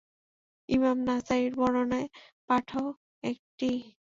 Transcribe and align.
ইমাম 0.69 0.97
নাসাঈর 1.07 1.51
বর্ণনায় 1.59 2.07
পাঠও 2.49 2.85
এটিই। 3.23 3.77